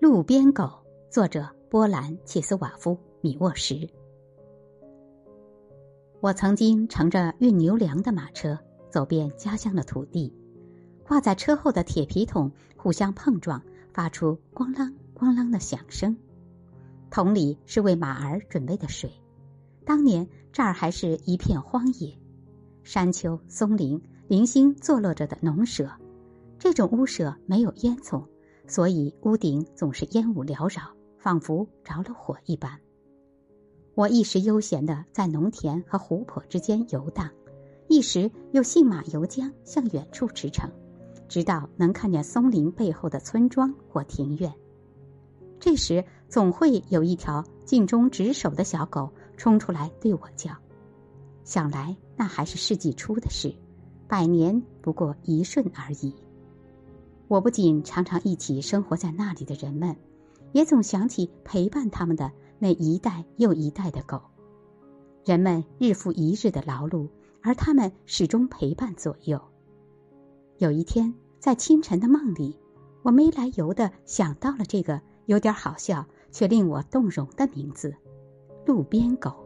[0.00, 0.68] 路边狗，
[1.08, 3.88] 作者波兰切斯瓦夫米沃什。
[6.20, 8.58] 我曾经乘着运牛粮的马车，
[8.90, 10.32] 走遍家乡的土地，
[11.06, 13.62] 挂在车后的铁皮桶互相碰撞，
[13.92, 16.14] 发出咣啷咣啷的响声。
[17.10, 19.10] 桶里是为马儿准备的水。
[19.86, 22.18] 当年这儿还是一片荒野，
[22.82, 25.88] 山丘、松林、零星坐落着的农舍。
[26.58, 28.24] 这种屋舍没有烟囱，
[28.66, 30.82] 所以屋顶总是烟雾缭绕，
[31.18, 32.80] 仿佛着了火一般。
[33.94, 37.30] 我一时悠闲的在农田和湖泊之间游荡，
[37.88, 40.68] 一时又信马由缰向远处驰骋，
[41.28, 44.52] 直到能看见松林背后的村庄或庭院。
[45.60, 50.50] 这时总会有一条尽忠职守的小狗冲出来对我叫，
[51.44, 53.54] 想来那还是世纪初的事，
[54.08, 56.14] 百年不过一瞬而已。
[57.34, 59.96] 我不仅常常忆起生活在那里的人们，
[60.52, 64.22] 也总想起陪伴他们的那一代又一代的狗。
[65.24, 67.08] 人们日复一日的劳碌，
[67.42, 69.40] 而他们始终陪伴左右。
[70.58, 72.56] 有一天，在清晨的梦里，
[73.02, 77.92] 我没来由的想到了这个有点好笑却令我动容的名字——
[78.64, 79.43] 路边狗。